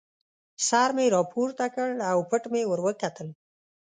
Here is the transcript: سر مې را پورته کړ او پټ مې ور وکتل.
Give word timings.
سر 0.67 0.89
مې 0.97 1.05
را 1.13 1.21
پورته 1.31 1.65
کړ 1.75 1.89
او 2.11 2.17
پټ 2.29 2.43
مې 2.53 2.61
ور 2.67 2.79
وکتل. 2.87 3.27